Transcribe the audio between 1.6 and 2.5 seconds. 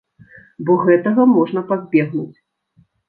пазбегнуць.